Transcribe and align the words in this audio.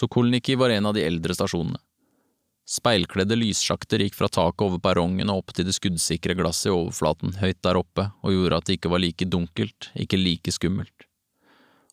Sokolniki 0.00 0.54
var 0.56 0.72
en 0.72 0.86
av 0.88 0.94
de 0.96 1.02
eldre 1.04 1.34
stasjonene. 1.36 1.76
Speilkledde 2.70 3.36
lyssjakter 3.36 4.00
gikk 4.00 4.14
fra 4.16 4.30
taket 4.32 4.62
over 4.64 4.78
perrongen 4.80 5.28
og 5.28 5.42
opp 5.42 5.52
til 5.52 5.66
det 5.66 5.74
skuddsikre 5.76 6.36
glasset 6.38 6.70
i 6.70 6.72
overflaten 6.72 7.34
høyt 7.40 7.58
der 7.66 7.76
oppe 7.76 8.06
og 8.22 8.32
gjorde 8.32 8.60
at 8.60 8.68
det 8.68 8.76
ikke 8.78 8.92
var 8.92 9.02
like 9.02 9.26
dunkelt, 9.28 9.90
ikke 9.98 10.20
like 10.20 10.54
skummelt. 10.54 11.04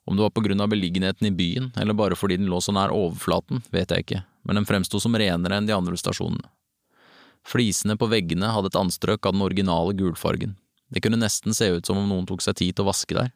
Om 0.07 0.15
det 0.15 0.23
var 0.23 0.35
på 0.37 0.43
grunn 0.45 0.63
av 0.63 0.69
beliggenheten 0.71 1.27
i 1.27 1.33
byen, 1.35 1.71
eller 1.75 1.97
bare 1.97 2.15
fordi 2.15 2.37
den 2.39 2.47
lå 2.47 2.61
så 2.63 2.71
nær 2.77 2.93
overflaten, 2.95 3.59
vet 3.75 3.91
jeg 3.91 4.05
ikke, 4.05 4.21
men 4.47 4.61
den 4.61 4.69
fremsto 4.69 5.01
som 5.03 5.17
renere 5.19 5.57
enn 5.57 5.67
de 5.67 5.75
andre 5.75 5.99
stasjonene. 5.99 6.47
Flisene 7.47 7.97
på 7.99 8.07
veggene 8.11 8.53
hadde 8.53 8.71
et 8.71 8.79
anstrøk 8.79 9.27
av 9.27 9.35
den 9.35 9.43
originale 9.43 9.97
gulfargen, 9.97 10.55
det 10.93 11.03
kunne 11.03 11.19
nesten 11.19 11.57
se 11.57 11.67
ut 11.73 11.89
som 11.89 11.99
om 11.99 12.07
noen 12.07 12.29
tok 12.29 12.45
seg 12.45 12.55
tid 12.61 12.77
til 12.77 12.85
å 12.85 12.91
vaske 12.93 13.17
der. 13.17 13.33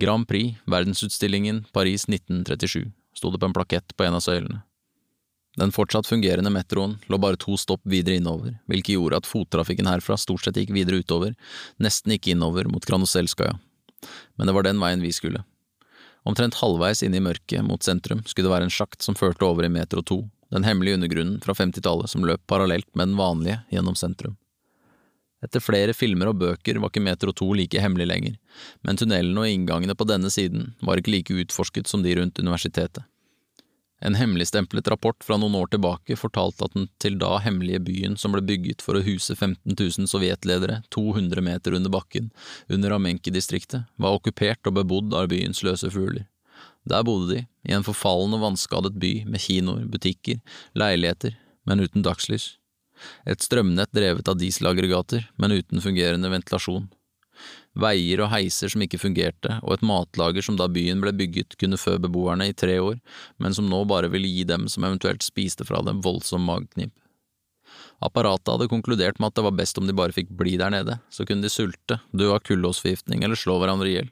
Grand 0.00 0.24
Prix, 0.30 0.56
verdensutstillingen, 0.70 1.66
Paris 1.74 2.06
1937, 2.08 2.86
sto 3.16 3.30
det 3.30 3.40
på 3.40 3.48
en 3.50 3.56
plakett 3.56 3.96
på 3.96 4.06
en 4.06 4.18
av 4.18 4.24
søylene. 4.24 4.62
Den 5.58 5.72
fortsatt 5.74 6.06
fungerende 6.06 6.50
metroen 6.54 6.98
lå 7.10 7.18
bare 7.18 7.38
to 7.40 7.56
stopp 7.58 7.82
videre 7.82 8.20
innover, 8.20 8.54
hvilket 8.70 8.94
gjorde 8.94 9.18
at 9.18 9.28
fottrafikken 9.28 9.88
herfra 9.90 10.16
stort 10.20 10.46
sett 10.46 10.60
gikk 10.60 10.70
videre 10.76 11.02
utover, 11.02 11.34
nesten 11.82 12.14
ikke 12.14 12.36
innover 12.36 12.70
mot 12.70 12.86
Kranoselskaja. 12.86 13.56
Men 14.38 14.46
det 14.46 14.54
var 14.56 14.64
den 14.64 14.80
veien 14.80 15.02
vi 15.02 15.10
skulle. 15.12 15.42
Omtrent 16.28 16.58
halvveis 16.60 17.02
inne 17.02 17.18
i 17.18 17.24
mørket 17.24 17.64
mot 17.66 17.82
sentrum 17.82 18.22
skulle 18.26 18.46
det 18.46 18.54
være 18.54 18.68
en 18.68 18.74
sjakt 18.74 19.02
som 19.02 19.16
førte 19.18 19.44
over 19.46 19.66
i 19.66 19.72
Metro 19.72 20.04
2, 20.06 20.20
den 20.54 20.66
hemmelige 20.66 21.00
undergrunnen 21.00 21.40
fra 21.42 21.56
50-tallet 21.56 22.12
som 22.12 22.24
løp 22.26 22.42
parallelt 22.50 22.88
med 22.94 23.10
den 23.10 23.18
vanlige 23.18 23.60
gjennom 23.74 23.98
sentrum. 23.98 24.36
Etter 25.40 25.62
flere 25.64 25.94
filmer 25.96 26.28
og 26.30 26.40
bøker 26.40 26.80
var 26.80 26.92
ikke 26.92 27.04
Metro 27.04 27.32
2 27.32 27.52
like 27.62 27.80
hemmelig 27.80 28.08
lenger, 28.10 28.34
men 28.84 29.00
tunnelene 29.00 29.40
og 29.40 29.48
inngangene 29.48 29.96
på 29.96 30.08
denne 30.08 30.28
siden 30.32 30.74
var 30.84 31.00
ikke 31.00 31.14
like 31.14 31.38
utforsket 31.44 31.88
som 31.88 32.04
de 32.04 32.12
rundt 32.18 32.42
universitetet. 32.42 33.06
En 34.00 34.16
hemmeligstemplet 34.16 34.88
rapport 34.88 35.24
fra 35.24 35.36
noen 35.36 35.54
år 35.58 35.68
tilbake 35.74 36.16
fortalte 36.16 36.64
at 36.64 36.76
den 36.76 36.86
til 37.02 37.18
da 37.20 37.34
hemmelige 37.44 37.82
byen 37.84 38.16
som 38.20 38.32
ble 38.32 38.40
bygget 38.48 38.80
for 38.84 38.96
å 38.96 39.02
huse 39.04 39.34
15 39.36 39.74
000 39.76 40.08
sovjetledere 40.08 40.78
200 40.88 41.44
meter 41.44 41.76
under 41.76 41.92
bakken, 41.92 42.30
under 42.72 42.96
Amenki-distriktet, 42.96 43.84
var 44.00 44.16
okkupert 44.16 44.64
og 44.70 44.78
bebodd 44.78 45.16
av 45.16 45.28
byens 45.32 45.60
løse 45.66 45.92
fugler. 45.92 46.24
Der 46.88 47.04
bodde 47.04 47.34
de, 47.34 47.42
i 47.68 47.76
en 47.76 47.84
forfallen 47.84 48.32
og 48.38 48.44
vannskadet 48.46 48.94
by 49.00 49.12
med 49.28 49.44
kinoer, 49.44 49.84
butikker, 49.84 50.40
leiligheter, 50.72 51.36
men 51.68 51.84
uten 51.84 52.04
dagslys. 52.04 52.54
Et 53.26 53.40
strømnett 53.40 53.92
drevet 53.96 54.28
av 54.28 54.38
dieselaggregater, 54.40 55.28
men 55.40 55.58
uten 55.58 55.84
fungerende 55.84 56.32
ventilasjon 56.32 56.88
veier 57.78 58.22
og 58.24 58.30
heiser 58.32 58.70
som 58.72 58.82
ikke 58.82 59.00
fungerte, 59.00 59.58
og 59.62 59.76
et 59.76 59.84
matlager 59.86 60.44
som 60.44 60.56
da 60.58 60.68
byen 60.70 61.02
ble 61.02 61.12
bygget 61.16 61.56
kunne 61.60 61.78
fø 61.80 61.96
beboerne 62.02 62.48
i 62.50 62.56
tre 62.56 62.78
år, 62.82 62.98
men 63.38 63.54
som 63.54 63.68
nå 63.70 63.84
bare 63.88 64.10
ville 64.10 64.30
gi 64.30 64.44
dem 64.48 64.66
som 64.68 64.86
eventuelt 64.86 65.24
spiste 65.26 65.66
fra 65.66 65.82
dem, 65.86 66.02
voldsom 66.04 66.44
mageknip. 66.48 66.92
Apparatet 68.02 68.48
hadde 68.48 68.70
konkludert 68.72 69.20
med 69.20 69.30
at 69.30 69.36
det 69.36 69.44
var 69.44 69.58
best 69.58 69.78
om 69.78 69.86
de 69.86 69.94
bare 69.94 70.14
fikk 70.16 70.32
bli 70.34 70.56
der 70.58 70.72
nede, 70.72 70.98
så 71.12 71.26
kunne 71.28 71.44
de 71.44 71.52
sulte, 71.52 72.00
dø 72.16 72.32
av 72.34 72.40
kullåsforgiftning 72.48 73.22
eller 73.24 73.38
slå 73.38 73.58
hverandre 73.60 73.90
i 73.90 73.98
hjel. 73.98 74.08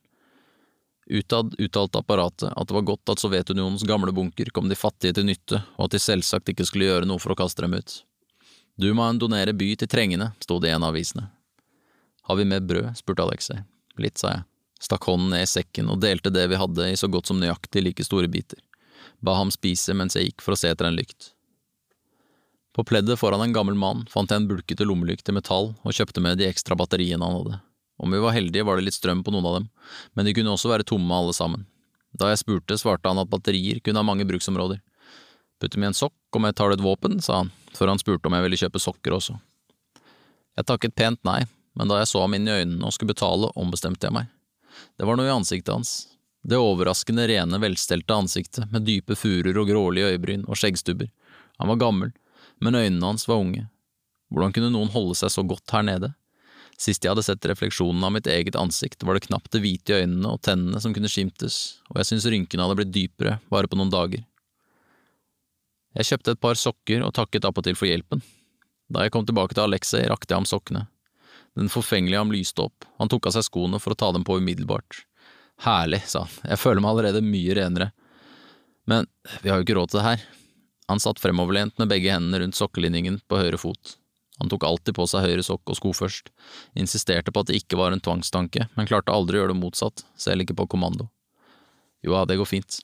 Utad 1.09 1.55
uttalte 1.57 2.03
apparatet 2.03 2.53
at 2.53 2.69
det 2.69 2.77
var 2.77 2.85
godt 2.91 3.15
at 3.15 3.23
Sovjetunionens 3.23 3.87
gamle 3.89 4.13
bunker 4.13 4.53
kom 4.53 4.69
de 4.69 4.77
fattige 4.77 5.17
til 5.17 5.25
nytte, 5.25 5.63
og 5.79 5.89
at 5.89 5.97
de 5.97 6.03
selvsagt 6.05 6.53
ikke 6.53 6.69
skulle 6.69 6.91
gjøre 6.91 7.09
noe 7.09 7.23
for 7.23 7.33
å 7.33 7.39
kaste 7.39 7.65
dem 7.65 7.79
ut. 7.81 8.03
Du 8.79 8.93
må 8.95 9.09
donere 9.19 9.53
by 9.59 9.73
til 9.75 9.91
trengende, 9.91 10.31
sto 10.39 10.61
det 10.63 10.71
i 10.71 10.77
en 10.77 10.85
av 10.87 10.95
avisene. 10.95 11.27
Har 12.29 12.37
vi 12.39 12.45
med 12.47 12.69
brød? 12.69 12.93
spurte 13.01 13.25
Alexei. 13.25 13.65
Litt, 13.99 14.21
sa 14.21 14.31
jeg. 14.31 14.45
Stakk 14.79 15.09
hånden 15.09 15.33
ned 15.35 15.43
i 15.43 15.51
sekken 15.51 15.89
og 15.91 15.99
delte 16.05 16.31
det 16.31 16.45
vi 16.53 16.61
hadde 16.61 16.87
i 16.93 16.99
så 17.01 17.09
godt 17.11 17.27
som 17.27 17.41
nøyaktig 17.41 17.83
like 17.83 18.07
store 18.07 18.31
biter. 18.31 18.61
Ba 19.19 19.35
ham 19.35 19.51
spise 19.51 19.97
mens 19.99 20.15
jeg 20.15 20.29
gikk 20.29 20.45
for 20.45 20.55
å 20.55 20.61
se 20.61 20.71
etter 20.71 20.87
en 20.87 20.95
lykt. 20.95 21.33
På 22.71 22.85
pleddet 22.87 23.19
foran 23.19 23.43
en 23.43 23.57
gammel 23.57 23.75
mann 23.75 24.05
fant 24.13 24.31
jeg 24.31 24.39
en 24.39 24.47
bulkete 24.47 24.87
lommelykt 24.87 25.27
i 25.27 25.35
metall 25.35 25.73
og 25.83 25.97
kjøpte 25.99 26.23
med 26.23 26.39
de 26.39 26.47
ekstra 26.47 26.79
batteriene 26.79 27.27
han 27.27 27.41
hadde. 27.41 27.59
Om 27.99 28.15
vi 28.15 28.23
var 28.23 28.37
heldige 28.37 28.63
var 28.69 28.79
det 28.79 28.87
litt 28.87 28.95
strøm 28.95 29.25
på 29.27 29.35
noen 29.35 29.49
av 29.51 29.57
dem, 29.59 29.71
men 30.15 30.29
de 30.29 30.37
kunne 30.39 30.55
også 30.55 30.71
være 30.71 30.87
tomme 30.87 31.11
alle 31.11 31.35
sammen. 31.35 31.67
Da 32.15 32.31
jeg 32.31 32.45
spurte, 32.45 32.79
svarte 32.79 33.11
han 33.11 33.19
at 33.19 33.33
batterier 33.33 33.83
kunne 33.83 33.99
ha 33.99 34.07
mange 34.07 34.29
bruksområder. 34.29 34.79
Putt 35.59 35.75
dem 35.75 35.83
i 35.83 35.91
en 35.91 35.99
sokk 35.99 36.39
om 36.39 36.47
jeg 36.47 36.55
tar 36.55 36.71
det 36.71 36.79
et 36.79 36.87
våpen, 36.87 37.19
sa 37.25 37.43
han, 37.43 37.51
før 37.77 37.93
han 37.93 38.01
spurte 38.01 38.29
om 38.29 38.37
jeg 38.37 38.47
ville 38.47 38.61
kjøpe 38.61 38.83
sokker 38.83 39.17
også. 39.19 39.37
Jeg 40.59 40.67
takket 40.67 40.97
pent 40.99 41.21
nei, 41.27 41.43
men 41.79 41.91
da 41.91 42.01
jeg 42.01 42.11
så 42.11 42.25
ham 42.25 42.35
inn 42.35 42.49
i 42.49 42.55
øynene 42.57 42.87
og 42.87 42.95
skulle 42.95 43.15
betale, 43.15 43.51
ombestemte 43.59 44.09
jeg 44.09 44.17
meg. 44.17 44.31
Det 44.99 45.07
var 45.07 45.19
noe 45.19 45.29
i 45.29 45.35
ansiktet 45.35 45.75
hans. 45.75 45.93
Det 46.43 46.59
overraskende 46.59 47.27
rene, 47.29 47.61
velstelte 47.63 48.15
ansiktet 48.15 48.71
med 48.73 48.87
dype 48.87 49.17
furer 49.19 49.57
og 49.59 49.69
grålige 49.71 50.15
øyebryn 50.15 50.47
og 50.49 50.59
skjeggstubber. 50.59 51.11
Han 51.59 51.71
var 51.73 51.83
gammel, 51.83 52.15
men 52.63 52.79
øynene 52.79 53.13
hans 53.13 53.29
var 53.29 53.43
unge. 53.43 53.67
Hvordan 54.33 54.55
kunne 54.55 54.73
noen 54.75 54.91
holde 54.93 55.17
seg 55.19 55.33
så 55.33 55.45
godt 55.47 55.75
her 55.75 55.85
nede? 55.87 56.13
Sist 56.79 57.03
jeg 57.03 57.11
hadde 57.11 57.25
sett 57.27 57.47
refleksjonen 57.51 58.05
av 58.07 58.13
mitt 58.15 58.29
eget 58.31 58.57
ansikt, 58.59 59.03
var 59.03 59.19
det 59.19 59.27
knapt 59.27 59.51
det 59.55 59.65
hvite 59.65 59.95
i 59.95 60.05
øynene 60.05 60.31
og 60.31 60.43
tennene 60.47 60.79
som 60.83 60.95
kunne 60.95 61.11
skimtes, 61.11 61.81
og 61.91 61.99
jeg 61.99 62.11
syntes 62.13 62.29
rynkene 62.31 62.67
hadde 62.67 62.79
blitt 62.79 62.95
dypere 62.95 63.39
bare 63.51 63.71
på 63.71 63.79
noen 63.79 63.91
dager. 63.91 64.23
Jeg 65.99 66.13
kjøpte 66.13 66.37
et 66.37 66.41
par 66.41 66.59
sokker 66.59 67.03
og 67.03 67.15
takket 67.17 67.49
appåtil 67.49 67.75
for 67.79 67.91
hjelpen. 67.91 68.23
Da 68.89 69.03
jeg 69.05 69.13
kom 69.13 69.27
tilbake 69.27 69.57
til 69.57 69.67
Alexei, 69.67 70.05
rakte 70.07 70.31
jeg 70.33 70.39
ham 70.39 70.49
sokkene. 70.49 70.87
Den 71.59 71.71
forfengelige 71.73 72.21
ham 72.23 72.31
lyste 72.31 72.63
opp, 72.69 72.87
han 73.01 73.11
tok 73.11 73.27
av 73.27 73.35
seg 73.35 73.49
skoene 73.49 73.81
for 73.83 73.93
å 73.93 73.99
ta 73.99 74.13
dem 74.15 74.25
på 74.25 74.39
umiddelbart. 74.39 75.03
Herlig, 75.65 76.05
sa 76.07 76.23
han, 76.23 76.37
jeg 76.53 76.63
føler 76.63 76.85
meg 76.85 76.93
allerede 76.93 77.25
mye 77.25 77.57
renere. 77.59 77.91
Men 78.89 79.09
vi 79.43 79.51
har 79.51 79.59
jo 79.59 79.67
ikke 79.67 79.77
råd 79.81 79.91
til 79.91 80.01
det 80.01 80.07
her. 80.07 80.27
Han 80.89 81.03
satt 81.03 81.21
fremoverlent 81.21 81.77
med 81.83 81.91
begge 81.91 82.15
hendene 82.15 82.45
rundt 82.45 82.57
sokkelinningen 82.57 83.19
på 83.29 83.41
høyre 83.43 83.59
fot. 83.61 83.99
Han 84.39 84.49
tok 84.53 84.65
alltid 84.65 84.95
på 84.95 85.05
seg 85.11 85.27
høyre 85.27 85.43
sokk 85.43 85.67
og 85.67 85.77
sko 85.81 85.91
først, 85.99 86.31
insisterte 86.79 87.35
på 87.35 87.43
at 87.43 87.51
det 87.51 87.59
ikke 87.59 87.81
var 87.81 87.93
en 87.93 88.01
tvangstanke, 88.01 88.69
men 88.79 88.89
klarte 88.89 89.13
aldri 89.13 89.37
å 89.37 89.43
gjøre 89.43 89.57
det 89.57 89.61
motsatt, 89.65 90.07
selv 90.15 90.47
ikke 90.47 90.57
på 90.63 90.69
kommando. 90.77 91.11
Jo 92.07 92.15
det 92.31 92.39
går 92.39 92.47
fint. 92.47 92.79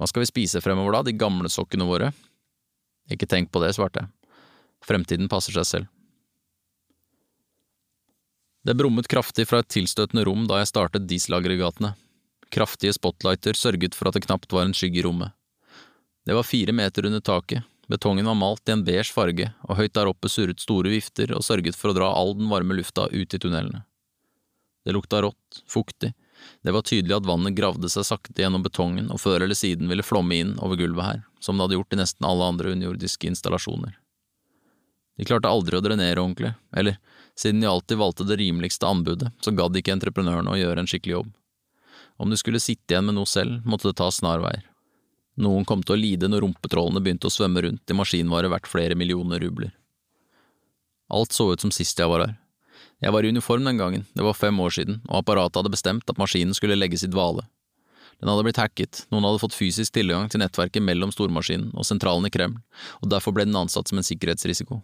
Hva 0.00 0.06
skal 0.08 0.24
vi 0.24 0.30
spise 0.30 0.62
fremover 0.64 0.94
da, 0.96 1.02
de 1.04 1.12
gamle 1.12 1.50
sokkene 1.52 1.84
våre? 1.84 2.06
Ikke 3.12 3.28
tenk 3.28 3.50
på 3.52 3.60
det, 3.60 3.74
svarte 3.76 4.00
jeg. 4.00 4.38
Fremtiden 4.88 5.28
passer 5.28 5.52
seg 5.52 5.66
selv. 5.68 5.90
Det 8.64 8.72
brummet 8.76 9.08
kraftig 9.12 9.44
fra 9.48 9.60
et 9.60 9.68
tilstøtende 9.72 10.24
rom 10.24 10.46
da 10.48 10.62
jeg 10.62 10.70
startet 10.70 11.04
dieselaggregatene. 11.08 11.92
Kraftige 12.48 12.96
spotlighter 12.96 13.56
sørget 13.56 13.96
for 13.96 14.08
at 14.08 14.16
det 14.16 14.24
knapt 14.24 14.48
var 14.56 14.64
en 14.64 14.72
skygge 14.76 15.02
i 15.02 15.04
rommet. 15.04 15.36
Det 16.24 16.32
var 16.36 16.48
fire 16.48 16.72
meter 16.76 17.04
under 17.08 17.20
taket, 17.20 17.60
betongen 17.92 18.28
var 18.28 18.40
malt 18.40 18.68
i 18.68 18.74
en 18.74 18.86
beige 18.86 19.12
farge, 19.12 19.50
og 19.68 19.76
høyt 19.82 19.94
der 19.96 20.08
oppe 20.08 20.32
surret 20.32 20.64
store 20.64 20.92
vifter 20.92 21.32
og 21.36 21.44
sørget 21.44 21.76
for 21.76 21.92
å 21.92 21.96
dra 21.96 22.08
all 22.08 22.32
den 22.40 22.48
varme 22.48 22.76
lufta 22.76 23.04
ut 23.12 23.36
i 23.36 23.40
tunnelene. 23.40 23.84
Det 24.84 24.96
lukta 24.96 25.20
rått, 25.24 25.60
fuktig, 25.68 26.14
det 26.62 26.74
var 26.76 26.84
tydelig 26.86 27.16
at 27.16 27.26
vannet 27.28 27.56
gravde 27.56 27.88
seg 27.92 28.06
sakte 28.08 28.42
gjennom 28.42 28.64
betongen 28.64 29.08
og 29.12 29.20
før 29.22 29.44
eller 29.44 29.56
siden 29.56 29.88
ville 29.90 30.04
flomme 30.04 30.36
inn 30.36 30.54
over 30.60 30.78
gulvet 30.80 31.06
her, 31.06 31.22
som 31.40 31.56
det 31.56 31.66
hadde 31.66 31.78
gjort 31.78 31.96
i 31.96 32.00
nesten 32.02 32.28
alle 32.28 32.48
andre 32.52 32.74
underjordiske 32.74 33.30
installasjoner. 33.30 33.96
De 35.20 35.26
klarte 35.28 35.50
aldri 35.52 35.76
å 35.76 35.84
drenere 35.84 36.20
ordentlig, 36.20 36.54
eller 36.72 36.96
siden 37.36 37.60
de 37.60 37.68
alltid 37.68 38.00
valgte 38.00 38.24
det 38.28 38.38
rimeligste 38.40 38.88
anbudet, 38.88 39.32
så 39.40 39.52
gadd 39.52 39.76
ikke 39.76 39.92
entreprenørene 39.92 40.52
å 40.52 40.58
gjøre 40.60 40.84
en 40.84 40.88
skikkelig 40.88 41.18
jobb. 41.18 41.30
Om 42.20 42.32
du 42.32 42.36
skulle 42.40 42.60
sitte 42.60 42.94
igjen 42.94 43.08
med 43.08 43.16
noe 43.16 43.28
selv, 43.28 43.60
måtte 43.64 43.88
det 43.88 43.98
tas 44.00 44.20
snarveier. 44.20 44.64
Noen 45.40 45.64
kom 45.64 45.84
til 45.84 45.96
å 45.96 46.00
lide 46.00 46.28
når 46.28 46.44
rumpetrollene 46.44 47.00
begynte 47.04 47.30
å 47.30 47.32
svømme 47.32 47.62
rundt 47.64 47.92
i 47.92 47.96
maskinvare 47.96 48.50
verdt 48.52 48.68
flere 48.68 48.96
millioner 48.98 49.40
rubler. 49.40 49.72
Alt 51.10 51.32
så 51.32 51.50
ut 51.52 51.64
som 51.64 51.72
sist 51.74 51.98
jeg 51.98 52.10
var 52.10 52.26
her. 52.26 52.34
Jeg 53.00 53.14
var 53.14 53.24
i 53.24 53.30
uniform 53.32 53.64
den 53.64 53.80
gangen, 53.80 54.04
det 54.12 54.24
var 54.24 54.36
fem 54.36 54.58
år 54.60 54.74
siden, 54.76 55.00
og 55.08 55.22
apparatet 55.22 55.56
hadde 55.56 55.72
bestemt 55.72 56.10
at 56.12 56.18
maskinen 56.20 56.52
skulle 56.56 56.76
legges 56.76 57.06
i 57.06 57.08
dvale. 57.08 57.46
Den 58.20 58.28
hadde 58.28 58.44
blitt 58.44 58.60
hacket, 58.60 59.06
noen 59.08 59.24
hadde 59.24 59.40
fått 59.40 59.56
fysisk 59.56 59.94
tilgang 59.96 60.28
til 60.28 60.42
nettverket 60.42 60.84
mellom 60.84 61.12
stormaskinen 61.14 61.70
og 61.72 61.86
sentralen 61.88 62.28
i 62.28 62.32
Kreml, 62.34 62.58
og 63.00 63.08
derfor 63.08 63.32
ble 63.32 63.46
den 63.48 63.56
ansatt 63.56 63.88
som 63.88 64.00
en 64.00 64.04
sikkerhetsrisiko. 64.04 64.82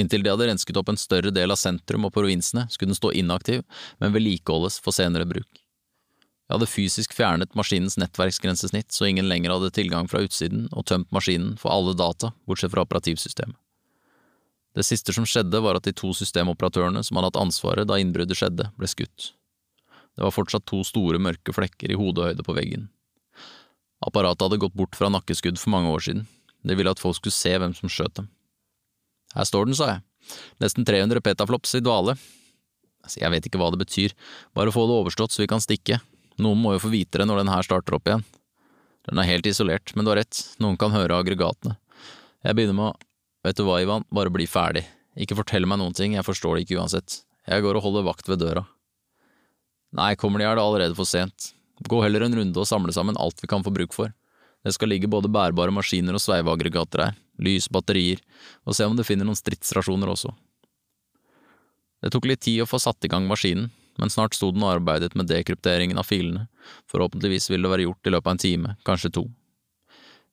Inntil 0.00 0.24
de 0.24 0.32
hadde 0.32 0.48
rensket 0.48 0.80
opp 0.80 0.88
en 0.92 1.00
større 1.00 1.32
del 1.32 1.52
av 1.52 1.60
sentrum 1.60 2.08
og 2.08 2.14
provinsene, 2.16 2.64
skulle 2.72 2.94
den 2.94 3.00
stå 3.00 3.12
inaktiv, 3.20 3.64
men 4.00 4.16
vedlikeholdes 4.16 4.80
for 4.84 4.96
senere 4.96 5.28
bruk. 5.28 5.60
Jeg 6.46 6.54
hadde 6.54 6.70
fysisk 6.70 7.14
fjernet 7.16 7.56
maskinens 7.58 7.98
nettverksgrensesnitt 7.98 8.94
så 8.94 9.08
ingen 9.08 9.28
lenger 9.28 9.56
hadde 9.56 9.72
tilgang 9.76 10.08
fra 10.08 10.22
utsiden, 10.24 10.68
og 10.72 10.88
tømt 10.88 11.12
maskinen 11.12 11.56
for 11.60 11.74
alle 11.74 11.96
data, 11.98 12.32
bortsett 12.48 12.72
fra 12.72 12.84
operativsystemet. 12.86 13.58
Det 14.76 14.84
siste 14.84 15.14
som 15.16 15.24
skjedde, 15.24 15.62
var 15.64 15.78
at 15.78 15.86
de 15.88 15.94
to 15.96 16.12
systemoperatørene 16.12 17.00
som 17.06 17.16
hadde 17.16 17.30
hatt 17.30 17.40
ansvaret 17.40 17.88
da 17.88 17.96
innbruddet 18.00 18.36
skjedde, 18.36 18.68
ble 18.76 18.88
skutt. 18.90 19.32
Det 20.16 20.24
var 20.24 20.34
fortsatt 20.34 20.66
to 20.68 20.82
store, 20.84 21.20
mørke 21.20 21.54
flekker 21.56 21.92
i 21.92 21.96
hodehøyde 21.96 22.44
på 22.44 22.56
veggen. 22.56 22.90
Apparatet 24.04 24.44
hadde 24.44 24.60
gått 24.60 24.76
bort 24.76 24.96
fra 24.96 25.08
nakkeskudd 25.12 25.56
for 25.60 25.72
mange 25.72 25.92
år 25.92 26.04
siden, 26.04 26.26
de 26.66 26.76
ville 26.76 26.92
at 26.92 27.00
folk 27.00 27.16
skulle 27.16 27.36
se 27.36 27.54
hvem 27.56 27.72
som 27.76 27.88
skjøt 27.92 28.18
dem. 28.20 28.28
Her 29.36 29.48
står 29.48 29.68
den, 29.68 29.76
sa 29.78 29.88
jeg. 29.94 30.04
Nesten 30.60 30.86
300 30.88 31.22
petaflops 31.24 31.76
i 31.78 31.82
dvale. 31.84 32.16
Altså, 33.04 33.20
jeg 33.22 33.32
vet 33.32 33.48
ikke 33.48 33.60
hva 33.60 33.70
det 33.72 33.80
betyr, 33.80 34.14
bare 34.56 34.74
få 34.74 34.84
det 34.88 34.96
overstått 34.98 35.32
så 35.32 35.44
vi 35.44 35.50
kan 35.50 35.62
stikke. 35.62 36.00
Noen 36.42 36.60
må 36.60 36.74
jo 36.74 36.82
få 36.84 36.92
vite 36.92 37.20
det 37.20 37.28
når 37.28 37.44
den 37.44 37.52
her 37.52 37.64
starter 37.64 37.96
opp 37.96 38.08
igjen. 38.10 38.24
Den 39.06 39.20
er 39.22 39.28
helt 39.30 39.46
isolert, 39.46 39.92
men 39.94 40.04
du 40.04 40.10
har 40.12 40.20
rett, 40.20 40.40
noen 40.60 40.76
kan 40.80 40.92
høre 40.92 41.16
aggregatene. 41.16 41.78
Jeg 42.44 42.58
begynner 42.58 42.76
med 42.76 42.90
å… 42.90 43.05
Vet 43.46 43.60
du 43.60 43.62
hva, 43.62 43.78
Ivan, 43.78 44.02
bare 44.10 44.32
bli 44.34 44.48
ferdig. 44.50 44.82
Ikke 45.14 45.36
fortell 45.38 45.68
meg 45.70 45.78
noen 45.78 45.94
ting, 45.94 46.16
jeg 46.16 46.26
forstår 46.26 46.56
det 46.56 46.66
ikke 46.66 46.80
uansett. 46.80 47.20
Jeg 47.46 47.62
går 47.62 47.78
og 47.78 47.84
holder 47.84 48.08
vakt 48.08 48.26
ved 48.26 48.40
døra. 48.42 48.64
Nei, 49.94 50.16
kommer 50.18 50.42
de 50.42 50.48
er 50.48 50.58
det 50.58 50.64
allerede 50.64 50.96
for 50.98 51.06
sent. 51.06 51.52
Gå 51.86 52.00
heller 52.02 52.24
en 52.26 52.34
runde 52.34 52.58
og 52.58 52.66
samle 52.66 52.90
sammen 52.92 53.18
alt 53.22 53.38
vi 53.38 53.48
kan 53.50 53.62
få 53.62 53.70
bruk 53.70 53.94
for. 53.94 54.10
Det 54.66 54.74
skal 54.74 54.90
ligge 54.90 55.06
både 55.06 55.30
bærbare 55.30 55.70
maskiner 55.70 56.18
og 56.18 56.24
sveiveaggregater 56.24 57.04
her, 57.04 57.14
lys, 57.38 57.68
batterier, 57.70 58.18
og 58.66 58.74
se 58.74 58.88
om 58.88 58.98
du 58.98 59.04
finner 59.06 59.28
noen 59.28 59.38
stridsrasjoner 59.38 60.10
også. 60.10 60.32
Det 62.02 62.10
tok 62.10 62.26
litt 62.26 62.42
tid 62.42 62.64
å 62.64 62.68
få 62.68 62.82
satt 62.82 63.06
i 63.06 63.12
gang 63.12 63.28
maskinen, 63.30 63.70
men 63.96 64.12
snart 64.12 64.34
sto 64.34 64.50
den 64.50 64.66
og 64.66 64.74
arbeidet 64.74 65.14
med 65.14 65.30
dekrypteringen 65.30 66.02
av 66.02 66.10
filene, 66.10 66.48
forhåpentligvis 66.90 67.46
ville 67.52 67.62
det 67.62 67.76
være 67.76 67.86
gjort 67.86 68.10
i 68.10 68.16
løpet 68.16 68.26
av 68.26 68.34
en 68.34 68.42
time, 68.42 68.76
kanskje 68.88 69.14
to. 69.20 69.28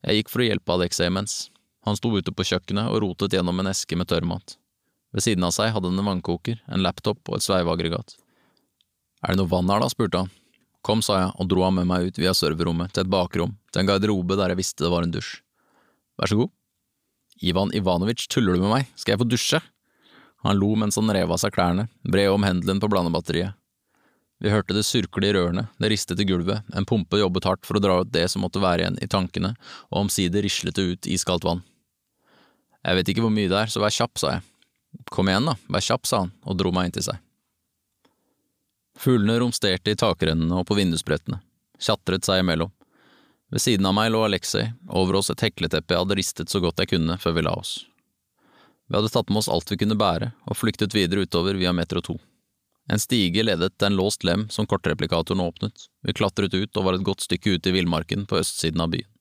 Jeg 0.04 0.24
gikk 0.24 0.33
for 0.33 0.44
å 0.44 0.50
hjelpe 0.50 0.75
Alexei 0.75 1.07
imens. 1.13 1.52
Han 1.83 1.97
sto 2.00 2.13
ute 2.15 2.31
på 2.31 2.45
kjøkkenet 2.47 2.91
og 2.91 3.01
rotet 3.03 3.35
gjennom 3.35 3.59
en 3.59 3.71
eske 3.71 3.97
med 4.00 4.07
tørrmat. 4.12 4.56
Ved 5.13 5.25
siden 5.25 5.45
av 5.45 5.53
seg 5.56 5.74
hadde 5.75 5.91
han 5.91 6.00
en 6.00 6.09
vannkoker, 6.09 6.62
en 6.71 6.83
laptop 6.83 7.21
og 7.30 7.38
et 7.38 7.45
sveiveaggregat. 7.45 8.15
Er 9.24 9.33
det 9.33 9.39
noe 9.39 9.51
vann 9.51 9.69
her 9.71 9.83
da, 9.83 9.89
spurte 9.91 10.24
han. 10.24 10.31
Kom, 10.83 11.03
sa 11.06 11.19
jeg 11.19 11.31
og 11.39 11.47
dro 11.51 11.63
han 11.63 11.77
med 11.77 11.88
meg 11.88 12.09
ut 12.09 12.19
via 12.19 12.33
serverrommet 12.35 12.91
til 12.91 13.06
et 13.06 13.12
bakrom, 13.12 13.53
til 13.71 13.83
en 13.83 13.91
garderobe 13.91 14.35
der 14.39 14.51
jeg 14.51 14.59
visste 14.59 14.83
det 14.83 14.91
var 14.91 15.06
en 15.06 15.13
dusj. 15.13 15.38
Vær 16.19 16.31
så 16.31 16.39
god. 16.41 16.51
Ivan 17.44 17.71
Ivanovic, 17.75 18.27
tuller 18.31 18.56
du 18.56 18.63
med 18.63 18.74
meg, 18.74 18.89
skal 19.00 19.15
jeg 19.15 19.21
få 19.24 19.27
dusje? 19.27 19.59
Han 20.44 20.59
lo 20.59 20.74
mens 20.79 21.00
han 21.00 21.12
rev 21.15 21.31
av 21.31 21.39
seg 21.39 21.56
klærne, 21.56 21.88
bred 22.03 22.31
om 22.33 22.44
hendelen 22.44 22.81
på 22.83 22.89
blandebatteriet. 22.91 23.56
Vi 24.44 24.51
hørte 24.51 24.75
det 24.75 24.83
surkle 24.83 25.29
i 25.29 25.31
rørene, 25.36 25.69
det 25.79 25.91
ristet 25.94 26.19
i 26.19 26.27
gulvet, 26.27 26.65
en 26.75 26.88
pumpe 26.88 27.15
jobbet 27.15 27.45
hardt 27.47 27.68
for 27.68 27.79
å 27.79 27.83
dra 27.83 28.01
ut 28.01 28.12
det 28.12 28.25
som 28.31 28.44
måtte 28.44 28.59
være 28.59 28.83
igjen 28.83 29.00
i 29.00 29.07
tankene, 29.07 29.53
og 29.88 30.01
omsider 30.01 30.44
rislet 30.44 30.75
det 30.75 30.83
ut 30.83 31.07
iskaldt 31.07 31.47
vann. 31.47 31.63
Jeg 32.83 33.00
vet 33.00 33.12
ikke 33.13 33.24
hvor 33.24 33.33
mye 33.33 33.51
det 33.51 33.59
er, 33.59 33.71
så 33.71 33.81
vær 33.83 33.94
kjapp, 33.95 34.19
sa 34.19 34.35
jeg. 34.35 34.44
Kom 35.12 35.30
igjen, 35.31 35.47
da, 35.47 35.56
vær 35.71 35.85
kjapp, 35.85 36.07
sa 36.09 36.25
han 36.25 36.33
og 36.44 36.57
dro 36.59 36.74
meg 36.75 36.89
inn 36.89 36.97
til 36.97 37.07
seg. 37.07 37.21
Fuglene 39.00 39.39
romsterte 39.41 39.94
i 39.94 39.97
takrennene 39.97 40.59
og 40.59 40.68
på 40.69 40.77
vindusbrettene, 40.77 41.39
tjatret 41.81 42.27
seg 42.27 42.44
imellom. 42.44 42.71
Ved 43.53 43.62
siden 43.62 43.85
av 43.85 43.95
meg 43.97 44.12
lå 44.13 44.24
Alexei, 44.25 44.68
over 44.89 45.19
oss 45.19 45.31
et 45.33 45.41
hekleteppe 45.45 45.94
jeg 45.94 46.03
hadde 46.03 46.18
ristet 46.18 46.53
så 46.53 46.62
godt 46.62 46.81
jeg 46.81 46.94
kunne 46.94 47.18
før 47.21 47.38
vi 47.38 47.45
la 47.45 47.56
oss. 47.57 47.74
Vi 48.89 48.97
hadde 48.97 49.12
tatt 49.13 49.29
med 49.29 49.44
oss 49.44 49.50
alt 49.50 49.71
vi 49.71 49.79
kunne 49.81 49.97
bære, 49.97 50.31
og 50.50 50.57
flyktet 50.59 50.95
videre 50.95 51.25
utover 51.25 51.57
via 51.57 51.74
metro 51.74 52.01
2. 52.03 52.18
En 52.91 53.00
stige 53.00 53.45
ledet 53.45 53.71
til 53.77 53.88
en 53.88 53.97
låst 53.97 54.25
lem 54.27 54.50
som 54.51 54.68
kortreplikatoren 54.68 55.41
åpnet, 55.45 55.88
vi 56.03 56.15
klatret 56.18 56.53
ut 56.53 56.77
og 56.77 56.88
var 56.88 56.97
et 56.97 57.06
godt 57.07 57.24
stykke 57.24 57.56
ute 57.56 57.71
i 57.71 57.77
villmarken 57.77 58.27
på 58.27 58.41
østsiden 58.41 58.83
av 58.83 58.91
byen. 58.91 59.12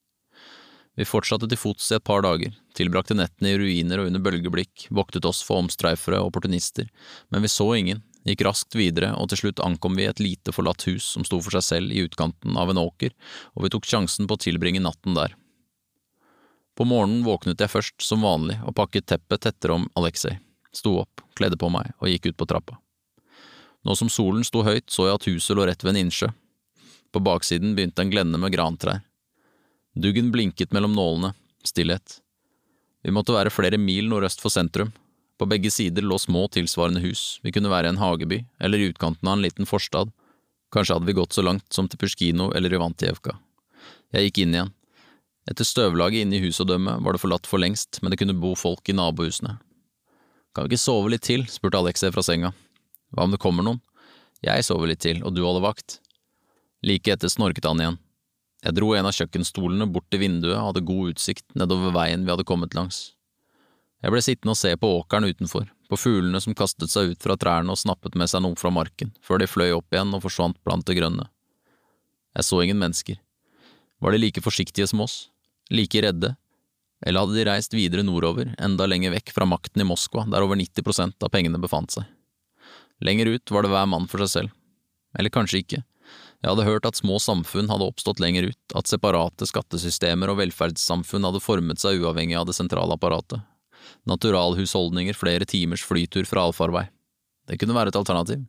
Vi 0.98 1.06
fortsatte 1.08 1.48
til 1.48 1.56
fots 1.56 1.86
i 1.88 1.96
et 1.96 2.04
par 2.04 2.20
dager, 2.24 2.52
tilbrakte 2.76 3.16
nettene 3.16 3.54
i 3.54 3.58
ruiner 3.60 4.02
og 4.02 4.10
under 4.10 4.20
bølgeblikk, 4.20 4.88
voktet 4.92 5.24
oss 5.24 5.40
for 5.46 5.62
omstreifere 5.62 6.20
og 6.20 6.28
opportunister, 6.28 6.90
men 7.32 7.44
vi 7.44 7.48
så 7.48 7.70
ingen, 7.78 8.02
gikk 8.28 8.44
raskt 8.46 8.76
videre 8.76 9.14
og 9.18 9.30
til 9.32 9.40
slutt 9.40 9.62
ankom 9.64 9.96
vi 9.98 10.04
et 10.06 10.20
lite 10.22 10.52
forlatt 10.54 10.84
hus 10.86 11.06
som 11.14 11.24
sto 11.26 11.40
for 11.42 11.56
seg 11.56 11.64
selv 11.64 11.94
i 11.94 12.04
utkanten 12.04 12.58
av 12.60 12.70
en 12.70 12.82
åker, 12.82 13.14
og 13.56 13.64
vi 13.64 13.72
tok 13.72 13.88
sjansen 13.88 14.28
på 14.28 14.36
å 14.36 14.42
tilbringe 14.44 14.84
natten 14.84 15.16
der. 15.16 15.34
På 16.76 16.84
morgenen 16.88 17.24
våknet 17.24 17.60
jeg 17.60 17.72
først, 17.72 17.98
som 18.04 18.24
vanlig, 18.24 18.58
og 18.64 18.76
pakket 18.76 19.08
teppet 19.08 19.44
tettere 19.44 19.76
om 19.76 19.88
Alexei, 19.98 20.38
sto 20.76 20.98
opp, 21.02 21.24
kledde 21.36 21.58
på 21.60 21.72
meg 21.72 21.92
og 22.00 22.12
gikk 22.12 22.30
ut 22.30 22.38
på 22.40 22.48
trappa. 22.52 22.78
Nå 23.82 23.96
som 23.98 24.12
solen 24.12 24.44
sto 24.46 24.62
høyt, 24.62 24.92
så 24.92 25.08
jeg 25.08 25.18
at 25.18 25.26
huset 25.28 25.56
lå 25.58 25.66
rett 25.66 25.82
ved 25.82 25.96
en 25.96 26.04
innsjø. 26.04 26.28
På 27.12 27.20
baksiden 27.20 27.74
begynte 27.76 28.04
en 28.04 28.12
glenne 28.12 28.38
med 28.40 28.54
grantrær. 28.54 29.02
Duggen 29.94 30.30
blinket 30.32 30.72
mellom 30.72 30.94
nålene, 30.96 31.34
stillhet. 31.64 32.20
Vi 33.04 33.12
måtte 33.12 33.34
være 33.34 33.52
flere 33.52 33.76
mil 33.76 34.06
nordøst 34.08 34.40
for 34.40 34.52
sentrum. 34.52 34.92
På 35.36 35.48
begge 35.50 35.72
sider 35.74 36.04
lå 36.06 36.16
små, 36.22 36.46
tilsvarende 36.48 37.02
hus, 37.02 37.40
vi 37.42 37.52
kunne 37.52 37.68
være 37.68 37.90
i 37.90 37.92
en 37.92 38.00
hageby 38.00 38.38
eller 38.62 38.78
i 38.78 38.88
utkanten 38.92 39.28
av 39.28 39.36
en 39.36 39.42
liten 39.44 39.68
forstad. 39.68 40.12
Kanskje 40.72 40.96
hadde 40.96 41.10
vi 41.10 41.16
gått 41.18 41.36
så 41.36 41.44
langt 41.44 41.66
som 41.74 41.90
til 41.90 42.00
Pushkino 42.00 42.48
eller 42.56 42.72
Ivantijevka. 42.72 43.36
Jeg 44.16 44.30
gikk 44.30 44.40
inn 44.44 44.56
igjen. 44.56 44.72
Etter 45.50 45.66
støvlaget 45.66 46.24
inne 46.24 46.38
i 46.38 46.52
dømme 46.70 46.96
var 47.02 47.12
det 47.12 47.20
forlatt 47.20 47.48
for 47.50 47.60
lengst, 47.60 47.98
men 48.00 48.10
det 48.12 48.20
kunne 48.20 48.38
bo 48.38 48.54
folk 48.54 48.88
i 48.88 48.96
nabohusene. 48.96 49.58
Kan 50.54 50.64
vi 50.64 50.72
ikke 50.72 50.84
sove 50.84 51.10
litt 51.12 51.26
til, 51.26 51.44
spurte 51.48 51.80
Alexei 51.80 52.12
fra 52.12 52.22
senga. 52.22 52.52
Hva 53.12 53.26
om 53.26 53.34
det 53.34 53.40
kommer 53.42 53.66
noen? 53.66 53.82
Jeg 54.40 54.64
sover 54.64 54.88
litt 54.88 55.02
til, 55.04 55.20
og 55.24 55.34
du 55.34 55.42
holder 55.44 55.66
vakt. 55.66 55.98
Like 56.82 57.12
etter 57.12 57.28
snorket 57.28 57.68
han 57.68 57.80
igjen. 57.82 58.01
Jeg 58.62 58.76
dro 58.78 58.92
en 58.94 59.08
av 59.08 59.16
kjøkkenstolene 59.16 59.88
bort 59.90 60.06
til 60.12 60.22
vinduet 60.22 60.54
og 60.54 60.68
hadde 60.68 60.84
god 60.86 61.16
utsikt 61.16 61.46
nedover 61.58 61.94
veien 61.96 62.22
vi 62.22 62.30
hadde 62.30 62.46
kommet 62.46 62.76
langs. 62.78 63.12
Jeg 64.02 64.14
ble 64.14 64.22
sittende 64.22 64.54
og 64.54 64.58
se 64.58 64.70
på 64.78 64.90
åkeren 64.98 65.26
utenfor, 65.26 65.66
på 65.90 65.98
fuglene 65.98 66.40
som 66.42 66.54
kastet 66.58 66.90
seg 66.90 67.12
ut 67.12 67.22
fra 67.22 67.36
trærne 67.38 67.74
og 67.74 67.78
snappet 67.78 68.16
med 68.18 68.30
seg 68.30 68.42
noe 68.44 68.58
fra 68.58 68.70
marken, 68.74 69.12
før 69.22 69.42
de 69.42 69.50
fløy 69.50 69.70
opp 69.74 69.94
igjen 69.94 70.14
og 70.14 70.24
forsvant 70.24 70.58
blant 70.66 70.86
det 70.86 70.98
grønne. 70.98 71.28
Jeg 72.38 72.48
så 72.48 72.62
ingen 72.62 72.80
mennesker. 72.80 73.18
Var 74.02 74.14
de 74.14 74.22
like 74.22 74.42
forsiktige 74.42 74.88
som 74.90 75.04
oss? 75.04 75.28
like 75.72 76.02
redde, 76.02 76.34
eller 77.06 77.24
hadde 77.24 77.38
de 77.38 77.44
reist 77.48 77.74
videre 77.74 78.04
nordover, 78.06 78.52
enda 78.62 78.86
lenger 78.86 79.14
vekk 79.16 79.32
fra 79.34 79.48
makten 79.48 79.82
i 79.82 79.86
Moskva, 79.88 80.26
der 80.30 80.44
over 80.44 80.58
90 80.58 80.84
prosent 80.86 81.24
av 81.24 81.32
pengene 81.34 81.60
befant 81.62 81.94
seg. 81.94 82.04
Lenger 83.02 83.32
ut 83.32 83.50
var 83.50 83.64
det 83.64 83.72
hver 83.72 83.88
mann 83.90 84.06
for 84.10 84.22
seg 84.22 84.30
selv. 84.30 84.52
Eller 85.18 85.32
kanskje 85.34 85.62
ikke. 85.62 85.80
Jeg 86.42 86.50
hadde 86.50 86.66
hørt 86.66 86.86
at 86.88 86.98
små 86.98 87.20
samfunn 87.22 87.70
hadde 87.70 87.86
oppstått 87.86 88.18
lenger 88.22 88.48
ut, 88.50 88.60
at 88.74 88.90
separate 88.90 89.46
skattesystemer 89.46 90.32
og 90.32 90.40
velferdssamfunn 90.40 91.28
hadde 91.28 91.42
formet 91.42 91.78
seg 91.78 92.02
uavhengig 92.02 92.34
av 92.40 92.48
det 92.48 92.56
sentrale 92.58 92.96
apparatet. 92.96 93.44
Naturalhusholdninger 94.10 95.14
flere 95.14 95.46
timers 95.46 95.84
flytur 95.86 96.26
fra 96.26 96.48
allfarvei. 96.48 96.88
Det 97.46 97.60
kunne 97.62 97.76
være 97.76 97.92
et 97.92 97.98
alternativ. 97.98 98.42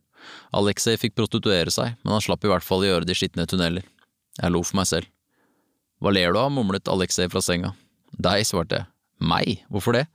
Alexei 0.56 0.96
fikk 0.98 1.14
prostituere 1.14 1.70
seg, 1.70 1.94
men 2.02 2.16
han 2.16 2.24
slapp 2.24 2.42
i 2.42 2.50
hvert 2.50 2.66
fall 2.66 2.82
å 2.82 2.88
gjøre 2.88 3.06
det 3.06 3.14
i 3.14 3.20
skitne 3.22 3.46
tunneler. 3.46 3.86
Jeg 4.40 4.50
lo 4.50 4.64
for 4.66 4.80
meg 4.80 4.90
selv. 4.90 5.10
Hva 6.02 6.10
ler 6.10 6.34
du 6.34 6.40
av, 6.42 6.50
mumlet 6.50 6.90
Alexei 6.90 7.28
fra 7.30 7.42
senga. 7.44 7.74
Deg, 8.10 8.42
svarte 8.48 8.80
jeg. 8.80 8.90
Meg, 9.22 9.62
hvorfor 9.70 9.94
det? 9.94 10.06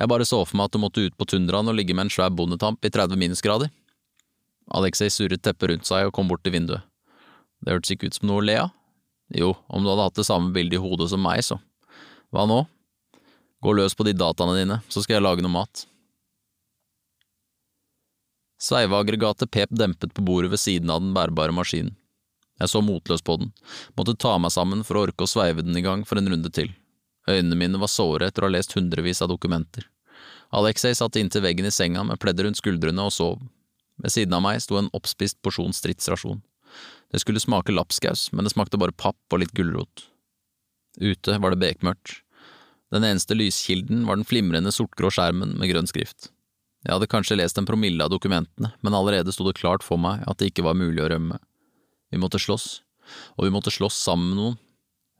Jeg 0.00 0.08
bare 0.08 0.24
så 0.24 0.40
for 0.46 0.56
meg 0.56 0.70
at 0.70 0.76
du 0.76 0.80
måtte 0.80 1.04
ut 1.04 1.16
på 1.20 1.28
tundraen 1.28 1.68
og 1.68 1.76
ligge 1.76 1.92
med 1.92 2.08
en 2.08 2.14
svær 2.14 2.32
bondetamp 2.32 2.80
i 2.86 2.92
30 2.92 3.20
minusgrader. 3.20 3.68
Alexei 4.72 5.10
surret 5.12 5.42
teppet 5.44 5.74
rundt 5.74 5.88
seg 5.88 6.08
og 6.08 6.14
kom 6.16 6.30
bort 6.30 6.44
til 6.46 6.54
vinduet. 6.56 6.89
Det 7.60 7.74
hørtes 7.74 7.94
ikke 7.94 8.10
ut 8.10 8.16
som 8.16 8.30
noe 8.30 8.40
å 8.40 8.46
le 8.46 8.56
av. 8.64 8.74
Jo, 9.36 9.52
om 9.68 9.84
du 9.84 9.90
hadde 9.92 10.08
hatt 10.08 10.18
det 10.18 10.26
samme 10.26 10.50
bildet 10.54 10.78
i 10.78 10.82
hodet 10.82 11.10
som 11.12 11.22
meg, 11.22 11.42
så. 11.46 11.60
Hva 12.34 12.46
nå? 12.50 12.64
Gå 13.62 13.74
løs 13.76 13.94
på 13.94 14.06
de 14.08 14.16
dataene 14.16 14.56
dine, 14.56 14.80
så 14.88 15.02
skal 15.04 15.18
jeg 15.18 15.26
lage 15.26 15.44
noe 15.44 15.54
mat. 15.54 15.84
Sveiveaggregatet 18.60 19.50
pep 19.52 19.70
dempet 19.72 20.12
på 20.16 20.24
bordet 20.24 20.50
ved 20.52 20.60
siden 20.60 20.90
av 20.92 21.00
den 21.00 21.14
bærbare 21.16 21.54
maskinen. 21.54 21.94
Jeg 22.60 22.68
så 22.68 22.82
motløs 22.84 23.22
på 23.24 23.38
den, 23.40 23.54
måtte 23.96 24.18
ta 24.20 24.34
meg 24.36 24.52
sammen 24.52 24.82
for 24.84 24.98
å 24.98 25.06
orke 25.06 25.24
å 25.24 25.30
sveive 25.30 25.64
den 25.64 25.78
i 25.80 25.84
gang 25.84 26.02
for 26.04 26.20
en 26.20 26.28
runde 26.28 26.50
til. 26.52 26.68
Øynene 27.28 27.56
mine 27.56 27.80
var 27.80 27.88
såre 27.88 28.28
etter 28.28 28.44
å 28.44 28.50
ha 28.50 28.52
lest 28.52 28.74
hundrevis 28.76 29.22
av 29.24 29.30
dokumenter. 29.32 29.86
Alexei 30.52 30.92
satt 30.98 31.16
inntil 31.16 31.44
veggen 31.46 31.68
i 31.68 31.72
senga 31.72 32.04
med 32.04 32.20
pleddet 32.20 32.44
rundt 32.44 32.60
skuldrene 32.60 33.06
og 33.06 33.14
sov. 33.16 33.40
Ved 34.00 34.12
siden 34.12 34.36
av 34.36 34.44
meg 34.44 34.60
sto 34.60 34.76
en 34.80 34.90
oppspist 34.96 35.38
porsjon 35.44 35.72
stridsrasjon. 35.76 36.42
Det 37.10 37.20
skulle 37.22 37.42
smake 37.42 37.74
lapskaus, 37.74 38.28
men 38.32 38.46
det 38.46 38.54
smakte 38.54 38.78
bare 38.78 38.94
papp 38.94 39.18
og 39.34 39.42
litt 39.42 39.54
gulrot. 39.56 40.06
Ute 41.00 41.38
var 41.42 41.54
det 41.54 41.62
bekmørkt. 41.62 42.20
Den 42.90 43.06
eneste 43.06 43.36
lyskilden 43.38 44.04
var 44.06 44.18
den 44.18 44.26
flimrende 44.26 44.72
sortgrå 44.74 45.10
skjermen 45.14 45.54
med 45.58 45.70
grønn 45.70 45.90
skrift. 45.90 46.30
Jeg 46.86 46.94
hadde 46.94 47.10
kanskje 47.12 47.36
lest 47.36 47.58
en 47.60 47.68
promille 47.68 48.02
av 48.02 48.10
dokumentene, 48.10 48.72
men 48.80 48.96
allerede 48.96 49.34
sto 49.34 49.44
det 49.46 49.58
klart 49.58 49.84
for 49.86 50.00
meg 50.00 50.24
at 50.30 50.40
det 50.40 50.50
ikke 50.50 50.64
var 50.66 50.78
mulig 50.78 51.02
å 51.04 51.10
rømme. 51.12 51.38
Vi 52.10 52.18
måtte 52.18 52.40
slåss, 52.40 52.80
og 53.36 53.46
vi 53.46 53.52
måtte 53.54 53.72
slåss 53.74 53.98
sammen 54.00 54.32
med 54.32 54.40
noen. 54.40 54.58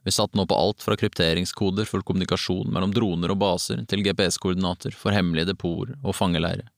Vi 0.03 0.15
satt 0.17 0.35
nå 0.35 0.47
på 0.49 0.57
alt 0.57 0.81
fra 0.83 0.97
krypteringskoder 0.97 1.85
for 1.85 2.03
kommunikasjon 2.07 2.71
mellom 2.73 2.95
droner 2.97 3.35
og 3.35 3.43
baser 3.43 3.83
til 3.91 4.03
GPS-koordinater 4.07 4.97
for 4.97 5.13
hemmelige 5.13 5.51
depoter 5.53 5.99
og 6.01 6.17
fangeleire. 6.17 6.71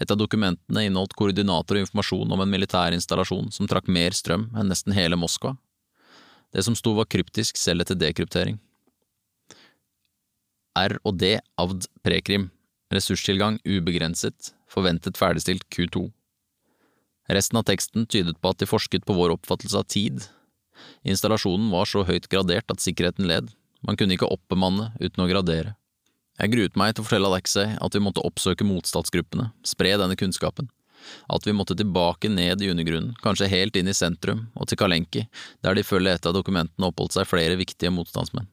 Et 0.00 0.10
av 0.10 0.18
dokumentene 0.20 0.86
inneholdt 0.86 1.16
koordinater 1.16 1.78
og 1.78 1.86
informasjon 1.86 2.32
om 2.34 2.42
en 2.42 2.52
militær 2.52 2.94
installasjon 2.96 3.48
som 3.54 3.68
trakk 3.70 3.88
mer 3.88 4.16
strøm 4.16 4.50
enn 4.56 4.70
nesten 4.72 4.94
hele 4.96 5.18
Moskva. 5.20 5.54
Det 6.52 6.64
som 6.64 6.76
sto 6.78 6.94
var 6.96 7.08
kryptisk 7.10 7.58
selv 7.60 7.84
etter 7.84 7.98
dekryptering. 7.98 8.60
R 10.76 10.98
og 11.08 11.16
D 11.20 11.38
avd 11.56 11.88
prekrim, 12.04 12.50
ressurstilgang 12.92 13.58
ubegrenset, 13.64 14.52
forventet 14.68 15.16
ferdigstilt 15.16 15.64
Q2. 15.72 16.10
Resten 17.32 17.58
av 17.58 17.64
teksten 17.66 18.06
tydet 18.06 18.36
på 18.38 18.52
at 18.52 18.60
de 18.60 18.68
forsket 18.68 19.06
på 19.06 19.16
vår 19.16 19.34
oppfattelse 19.34 19.80
av 19.80 19.88
tid. 19.90 20.20
Installasjonen 21.08 21.72
var 21.72 21.88
så 21.90 22.04
høyt 22.06 22.28
gradert 22.30 22.70
at 22.70 22.84
sikkerheten 22.84 23.26
led, 23.26 23.50
man 23.86 23.98
kunne 23.98 24.16
ikke 24.16 24.28
oppbemanne 24.30 24.92
uten 25.00 25.24
å 25.24 25.28
gradere. 25.30 25.74
Jeg 26.36 26.52
gruet 26.52 26.76
meg 26.76 26.92
til 26.92 27.02
å 27.02 27.06
fortelle 27.06 27.28
Alexei 27.30 27.68
at 27.80 27.94
vi 27.96 28.02
måtte 28.04 28.24
oppsøke 28.26 28.66
motstandsgruppene, 28.68 29.50
spre 29.64 29.94
denne 29.96 30.18
kunnskapen. 30.20 30.68
At 31.32 31.46
vi 31.46 31.54
måtte 31.56 31.76
tilbake 31.78 32.28
ned 32.28 32.60
i 32.60 32.68
undergrunnen, 32.72 33.14
kanskje 33.22 33.48
helt 33.52 33.76
inn 33.78 33.88
i 33.88 33.94
sentrum, 33.96 34.46
og 34.56 34.68
til 34.68 34.80
Kalenki, 34.80 35.24
der 35.64 35.76
de 35.76 35.84
ifølge 35.84 36.12
et 36.12 36.28
av 36.28 36.34
dokumentene 36.36 36.90
oppholdt 36.90 37.16
seg 37.16 37.28
flere 37.30 37.56
viktige 37.56 37.92
motstandsmenn. 37.94 38.50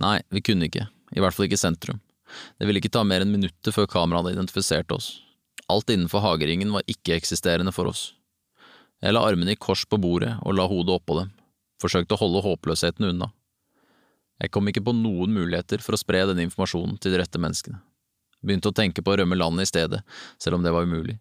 Nei, 0.00 0.20
vi 0.32 0.40
kunne 0.44 0.70
ikke, 0.70 0.86
i 1.12 1.20
hvert 1.20 1.36
fall 1.36 1.48
ikke 1.48 1.60
sentrum. 1.60 2.00
Det 2.56 2.68
ville 2.68 2.80
ikke 2.80 2.92
ta 2.94 3.02
mer 3.04 3.24
enn 3.24 3.34
minutter 3.34 3.74
før 3.74 3.90
kameraene 3.90 4.32
identifiserte 4.32 4.96
oss. 4.96 5.10
Alt 5.68 5.92
innenfor 5.92 6.24
hageringen 6.24 6.72
var 6.72 6.86
ikke-eksisterende 6.88 7.74
for 7.76 7.90
oss. 7.90 8.12
Jeg 9.02 9.12
la 9.12 9.24
armene 9.26 9.52
i 9.52 9.60
kors 9.60 9.84
på 9.84 9.98
bordet 10.00 10.36
og 10.40 10.56
la 10.56 10.64
hodet 10.70 10.94
oppå 10.94 11.18
dem, 11.18 11.32
forsøkte 11.82 12.16
å 12.16 12.22
holde 12.22 12.44
håpløsheten 12.46 13.10
unna. 13.10 13.32
Jeg 14.42 14.50
kom 14.50 14.66
ikke 14.68 14.82
på 14.82 14.94
noen 14.96 15.34
muligheter 15.36 15.82
for 15.82 15.94
å 15.94 16.00
spre 16.00 16.24
denne 16.26 16.42
informasjonen 16.48 16.96
til 16.98 17.14
de 17.14 17.20
rette 17.22 17.38
menneskene. 17.38 17.78
Begynte 18.42 18.72
å 18.72 18.74
tenke 18.74 19.04
på 19.04 19.12
å 19.12 19.20
rømme 19.20 19.38
landet 19.38 19.68
i 19.68 19.70
stedet, 19.70 20.00
selv 20.42 20.58
om 20.58 20.64
det 20.64 20.72
var 20.74 20.88
umulig. 20.88 21.14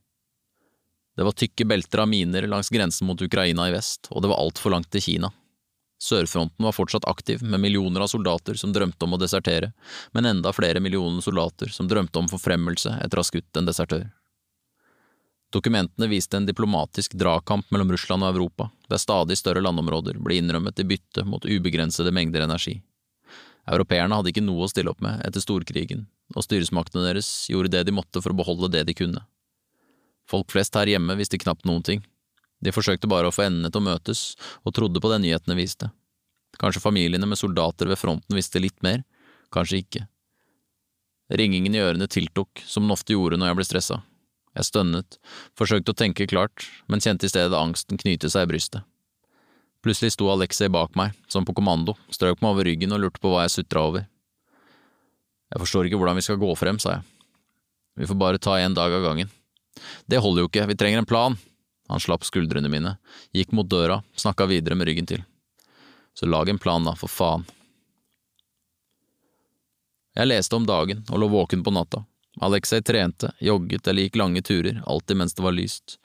Det 1.18 1.28
var 1.28 1.38
tykke 1.38 1.68
belter 1.70 2.02
av 2.02 2.10
miner 2.10 2.48
langs 2.50 2.72
grensen 2.74 3.06
mot 3.06 3.22
Ukraina 3.22 3.68
i 3.70 3.76
vest, 3.76 4.10
og 4.10 4.24
det 4.24 4.32
var 4.32 4.42
altfor 4.42 4.74
langt 4.74 4.90
til 4.90 5.04
Kina. 5.06 5.30
Sørfronten 6.02 6.66
var 6.66 6.74
fortsatt 6.74 7.06
aktiv, 7.06 7.44
med 7.44 7.62
millioner 7.62 8.02
av 8.02 8.10
soldater 8.10 8.58
som 8.58 8.74
drømte 8.74 9.06
om 9.06 9.14
å 9.14 9.20
desertere, 9.22 9.70
men 10.18 10.26
enda 10.26 10.54
flere 10.56 10.82
millioner 10.82 11.22
soldater 11.22 11.70
som 11.70 11.86
drømte 11.92 12.24
om 12.24 12.32
forfremmelse 12.32 12.96
etter 13.04 13.20
å 13.20 13.22
ha 13.22 13.30
skutt 13.30 13.60
en 13.60 13.70
desertør. 13.70 14.08
Dokumentene 15.54 16.08
viste 16.08 16.40
en 16.40 16.48
diplomatisk 16.48 17.14
dragkamp 17.20 17.70
mellom 17.70 17.92
Russland 17.92 18.24
og 18.24 18.34
Europa, 18.34 18.72
der 18.90 19.04
stadig 19.04 19.38
større 19.38 19.62
landområder 19.62 20.18
ble 20.18 20.40
innrømmet 20.40 20.80
i 20.80 20.88
bytte 20.88 21.28
mot 21.28 21.46
ubegrensede 21.46 22.14
mengder 22.16 22.48
energi. 22.48 22.80
Europeerne 23.70 24.18
hadde 24.18 24.32
ikke 24.32 24.44
noe 24.44 24.66
å 24.66 24.72
stille 24.72 24.90
opp 24.90 25.02
med 25.06 25.22
etter 25.28 25.44
storkrigen, 25.44 26.08
og 26.34 26.46
styresmaktene 26.46 27.06
deres 27.06 27.30
gjorde 27.52 27.74
det 27.76 27.84
de 27.88 27.94
måtte 27.96 28.24
for 28.24 28.34
å 28.34 28.40
beholde 28.40 28.72
det 28.74 28.86
de 28.90 28.96
kunne. 28.98 29.22
Folk 30.30 30.52
flest 30.54 30.78
her 30.80 30.90
hjemme 30.90 31.18
visste 31.20 31.40
knapt 31.42 31.68
noen 31.68 31.84
ting. 31.86 32.04
De 32.62 32.74
forsøkte 32.74 33.10
bare 33.10 33.30
å 33.30 33.34
få 33.36 33.48
endene 33.48 33.72
til 33.72 33.82
å 33.82 33.88
møtes, 33.90 34.36
og 34.66 34.76
trodde 34.78 35.02
på 35.02 35.12
det 35.12 35.22
nyhetene 35.24 35.58
viste. 35.58 35.92
Kanskje 36.62 36.84
familiene 36.84 37.28
med 37.30 37.40
soldater 37.40 37.90
ved 37.90 38.00
fronten 38.00 38.38
visste 38.38 38.62
litt 38.62 38.78
mer, 38.86 39.04
kanskje 39.54 39.82
ikke. 39.82 40.06
Ringingen 41.32 41.76
i 41.76 41.82
ørene 41.82 42.10
tiltok, 42.12 42.64
som 42.68 42.86
den 42.86 42.94
ofte 42.94 43.16
gjorde 43.16 43.40
når 43.40 43.52
jeg 43.52 43.60
ble 43.60 43.68
stressa. 43.68 44.02
Jeg 44.58 44.68
stønnet, 44.68 45.18
forsøkte 45.56 45.94
å 45.94 45.98
tenke 45.98 46.28
klart, 46.28 46.68
men 46.92 47.04
kjente 47.04 47.28
i 47.28 47.32
stedet 47.32 47.56
angsten 47.56 48.00
knyte 48.02 48.30
seg 48.32 48.46
i 48.46 48.52
brystet. 48.52 48.84
Plutselig 49.82 50.14
sto 50.14 50.30
Alexei 50.30 50.70
bak 50.70 50.94
meg, 50.96 51.16
som 51.28 51.46
på 51.46 51.56
kommando, 51.58 51.96
strøk 52.14 52.42
meg 52.42 52.54
over 52.54 52.68
ryggen 52.70 52.94
og 52.94 53.02
lurte 53.02 53.22
på 53.22 53.32
hva 53.34 53.46
jeg 53.48 53.56
sutra 53.56 53.86
over. 53.90 54.06
Jeg 55.52 55.64
forstår 55.64 55.88
ikke 55.88 56.00
hvordan 56.00 56.20
vi 56.20 56.26
skal 56.26 56.40
gå 56.42 56.52
frem, 56.56 56.78
sa 56.80 57.00
jeg. 57.00 57.08
Vi 58.00 58.08
får 58.08 58.20
bare 58.20 58.42
ta 58.42 58.60
en 58.60 58.78
dag 58.78 58.94
av 58.94 59.04
gangen. 59.04 59.32
Det 60.06 60.22
holder 60.22 60.46
jo 60.46 60.52
ikke, 60.52 60.68
vi 60.70 60.78
trenger 60.78 61.02
en 61.02 61.10
plan. 61.10 61.38
Han 61.92 62.00
slapp 62.00 62.24
skuldrene 62.24 62.70
mine, 62.72 62.94
gikk 63.36 63.52
mot 63.58 63.68
døra, 63.68 64.00
snakka 64.16 64.48
videre 64.48 64.78
med 64.80 64.88
ryggen 64.88 65.10
til. 65.10 65.26
Så 66.14 66.30
lag 66.30 66.50
en 66.50 66.60
plan, 66.62 66.86
da, 66.86 66.94
for 66.96 67.12
faen. 67.12 67.44
Jeg 70.16 70.28
leste 70.28 70.56
om 70.56 70.68
dagen 70.68 71.06
og 71.10 71.20
lå 71.24 71.28
våken 71.32 71.64
på 71.64 71.74
natta. 71.74 72.04
Alexei 72.40 72.82
trente, 72.84 73.32
jogget 73.44 73.88
eller 73.88 74.08
gikk 74.08 74.20
lange 74.20 74.42
turer, 74.44 74.82
alltid 74.88 75.20
mens 75.20 75.36
det 75.36 75.44
var 75.44 75.56
lyst. 75.56 75.98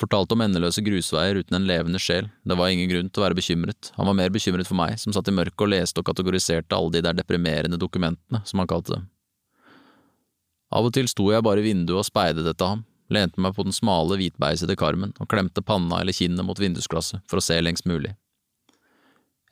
Fortalte 0.00 0.34
om 0.34 0.42
endeløse 0.42 0.82
grusveier 0.82 1.38
uten 1.38 1.54
en 1.54 1.66
levende 1.68 2.00
sjel, 2.02 2.26
det 2.42 2.56
var 2.58 2.72
ingen 2.72 2.88
grunn 2.90 3.10
til 3.10 3.22
å 3.22 3.24
være 3.28 3.38
bekymret, 3.38 3.92
han 3.94 4.08
var 4.10 4.16
mer 4.18 4.32
bekymret 4.34 4.66
for 4.66 4.78
meg, 4.78 4.96
som 4.98 5.14
satt 5.14 5.30
i 5.30 5.34
mørket 5.34 5.62
og 5.62 5.70
leste 5.70 6.02
og 6.02 6.08
kategoriserte 6.08 6.74
alle 6.74 6.96
de 6.96 7.04
der 7.06 7.14
deprimerende 7.20 7.78
dokumentene, 7.78 8.40
som 8.42 8.58
han 8.58 8.70
kalte 8.70 8.96
dem. 8.96 9.06
Av 10.74 10.88
og 10.88 10.90
til 10.96 11.06
sto 11.06 11.28
jeg 11.30 11.46
bare 11.46 11.62
i 11.62 11.68
vinduet 11.68 12.00
og 12.00 12.08
speidet 12.08 12.42
etter 12.50 12.72
ham, 12.72 12.82
lente 13.14 13.38
meg 13.38 13.54
på 13.54 13.62
den 13.68 13.76
smale, 13.76 14.18
hvitbeisede 14.18 14.74
karmen 14.80 15.14
og 15.22 15.30
klemte 15.30 15.62
panna 15.62 16.00
eller 16.02 16.16
kinnet 16.16 16.42
mot 16.42 16.58
vindusglasset 16.58 17.22
for 17.30 17.38
å 17.38 17.44
se 17.44 17.60
lengst 17.62 17.86
mulig. 17.86 18.16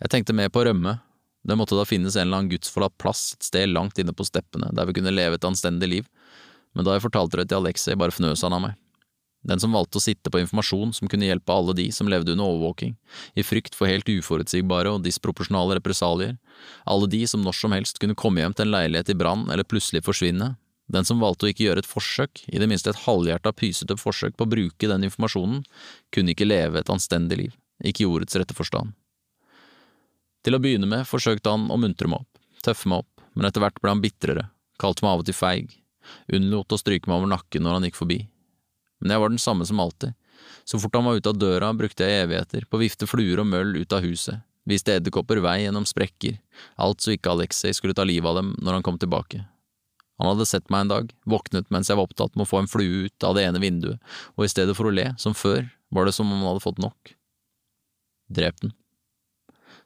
Jeg 0.03 0.11
tenkte 0.11 0.35
mer 0.35 0.51
på 0.51 0.65
å 0.65 0.67
rømme, 0.67 0.97
det 1.47 1.55
måtte 1.59 1.79
da 1.79 1.87
finnes 1.87 2.17
en 2.17 2.27
eller 2.27 2.41
annen 2.41 2.51
gudsforlatt 2.51 2.99
plass 2.99 3.37
et 3.37 3.47
sted 3.47 3.71
langt 3.71 3.99
inne 3.99 4.15
på 4.15 4.27
steppene 4.27 4.71
der 4.75 4.89
vi 4.89 4.97
kunne 4.99 5.15
leve 5.15 5.39
et 5.39 5.47
anstendig 5.47 5.91
liv, 5.91 6.11
men 6.75 6.87
da 6.87 6.97
jeg 6.97 7.05
fortalte 7.05 7.39
det 7.39 7.51
til 7.51 7.63
Alexei, 7.63 7.95
bare 7.99 8.15
fnøs 8.15 8.43
han 8.43 8.57
av 8.57 8.67
meg. 8.67 8.79
Den 9.43 9.59
som 9.59 9.75
valgte 9.75 9.99
å 9.99 10.03
sitte 10.03 10.31
på 10.31 10.39
informasjon 10.39 10.93
som 10.95 11.11
kunne 11.11 11.27
hjelpe 11.27 11.51
alle 11.51 11.75
de 11.75 11.89
som 11.95 12.07
levde 12.11 12.35
under 12.35 12.47
overvåking, 12.47 12.95
i 13.35 13.43
frykt 13.43 13.75
for 13.75 13.91
helt 13.91 14.07
uforutsigbare 14.07 14.93
og 14.95 15.03
disproporsjonale 15.03 15.81
represalier, 15.81 16.37
alle 16.87 17.09
de 17.11 17.25
som 17.27 17.43
når 17.43 17.59
som 17.59 17.75
helst 17.75 17.99
kunne 17.99 18.19
komme 18.19 18.43
hjem 18.43 18.55
til 18.55 18.69
en 18.69 18.75
leilighet 18.77 19.11
i 19.11 19.19
brann 19.19 19.49
eller 19.51 19.67
plutselig 19.67 20.05
forsvinne, 20.07 20.53
den 20.93 21.09
som 21.09 21.23
valgte 21.23 21.49
å 21.49 21.51
ikke 21.51 21.67
gjøre 21.67 21.83
et 21.83 21.91
forsøk, 21.91 22.45
i 22.55 22.63
det 22.63 22.69
minste 22.71 22.93
et 22.93 23.03
halvhjerta 23.03 23.55
pysete 23.57 23.99
forsøk 23.99 24.37
på 24.39 24.47
å 24.47 24.53
bruke 24.55 24.91
den 24.91 25.07
informasjonen, 25.09 25.65
kunne 26.15 26.37
ikke 26.37 26.47
leve 26.47 26.79
et 26.79 26.93
anstendig 26.93 27.39
liv, 27.41 27.55
ikke 27.83 28.05
i 28.05 28.11
ordets 28.11 28.39
rette 28.39 28.55
forstand. 28.55 28.95
Til 30.47 30.55
å 30.55 30.63
begynne 30.63 30.87
med 30.91 31.07
forsøkte 31.09 31.51
han 31.51 31.67
å 31.71 31.79
muntre 31.83 32.11
meg 32.11 32.23
opp, 32.23 32.43
tøffe 32.63 32.91
meg 32.91 33.03
opp, 33.03 33.27
men 33.35 33.49
etter 33.49 33.63
hvert 33.63 33.79
ble 33.83 33.91
han 33.91 34.03
bitrere, 34.05 34.51
kalte 34.79 35.03
meg 35.03 35.17
av 35.17 35.23
og 35.23 35.27
til 35.27 35.39
feig, 35.39 35.75
unnlot 36.31 36.75
å 36.75 36.79
stryke 36.79 37.11
meg 37.11 37.23
over 37.23 37.35
nakken 37.35 37.67
når 37.67 37.79
han 37.79 37.89
gikk 37.89 37.99
forbi 37.99 38.21
men 39.03 39.15
jeg 39.15 39.23
var 39.23 39.33
den 39.33 39.43
samme 39.43 39.67
som 39.69 39.81
alltid. 39.83 40.15
Så 40.65 40.79
fort 40.79 40.95
han 40.95 41.05
var 41.05 41.19
ute 41.19 41.31
av 41.31 41.39
døra, 41.39 41.73
brukte 41.75 42.07
jeg 42.07 42.25
evigheter 42.25 42.67
på 42.71 42.79
å 42.79 42.83
vifte 42.83 43.09
fluer 43.11 43.43
og 43.43 43.49
møll 43.51 43.75
ut 43.77 43.95
av 43.95 44.05
huset, 44.07 44.43
viste 44.69 44.95
edderkopper 44.95 45.43
vei 45.43 45.65
gjennom 45.65 45.87
sprekker, 45.89 46.39
alt 46.79 47.03
så 47.03 47.17
ikke 47.17 47.33
Alexei 47.35 47.75
skulle 47.75 47.97
ta 47.99 48.07
livet 48.07 48.31
av 48.31 48.39
dem 48.39 48.55
når 48.63 48.79
han 48.79 48.87
kom 48.87 49.01
tilbake. 49.03 49.43
Han 50.23 50.31
hadde 50.31 50.47
sett 50.47 50.71
meg 50.71 50.85
en 50.85 50.93
dag, 50.93 51.13
våknet 51.27 51.71
mens 51.75 51.91
jeg 51.91 51.99
var 51.99 52.07
opptatt 52.07 52.37
med 52.37 52.47
å 52.47 52.51
få 52.51 52.63
en 52.63 52.71
flue 52.71 53.09
ut 53.09 53.27
av 53.27 53.35
det 53.35 53.47
ene 53.49 53.63
vinduet, 53.63 53.99
og 54.37 54.47
i 54.47 54.53
stedet 54.53 54.77
for 54.79 54.87
å 54.87 54.95
le, 54.95 55.09
som 55.19 55.35
før, 55.35 55.67
var 55.91 56.07
det 56.07 56.15
som 56.15 56.31
om 56.31 56.39
han 56.39 56.53
hadde 56.53 56.65
fått 56.65 56.83
nok. 56.83 57.15
Drep 58.33 58.63
den. 58.63 58.77